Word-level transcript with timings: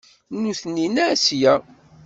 Nutni 0.41 0.85
n 0.87 0.97
Asya. 1.09 1.53